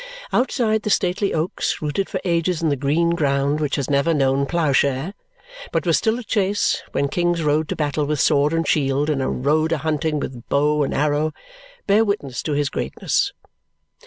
[0.33, 4.47] Outside, the stately oaks, rooted for ages in the green ground which has never known
[4.47, 5.13] ploughshare,
[5.71, 9.45] but was still a chase when kings rode to battle with sword and shield and
[9.45, 11.33] rode a hunting with bow and arrow,
[11.85, 13.31] bear witness to his greatness.